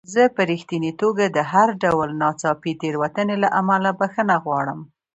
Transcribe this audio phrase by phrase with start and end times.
[0.13, 4.79] زه په رښتینې توګه د هر ډول ناڅاپي تېروتنې له امله بخښنه غواړم.